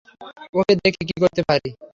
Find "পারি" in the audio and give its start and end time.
1.49-1.69